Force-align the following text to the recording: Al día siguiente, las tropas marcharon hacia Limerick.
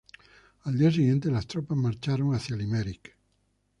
Al 0.63 0.79
día 0.79 0.89
siguiente, 0.89 1.29
las 1.29 1.45
tropas 1.45 1.77
marcharon 1.77 2.33
hacia 2.33 2.55
Limerick. 2.55 3.15